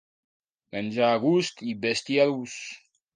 [0.75, 2.57] Menjar a gust i vestir a l'ús.